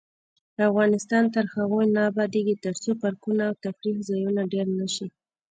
افغانستان 0.69 1.23
تر 1.35 1.45
هغو 1.55 1.79
نه 1.93 2.01
ابادیږي، 2.11 2.55
ترڅو 2.65 2.91
پارکونه 3.01 3.41
او 3.49 3.53
تفریح 3.63 3.97
ځایونه 4.09 4.41
ډیر 4.53 4.67
نشي. 4.79 5.07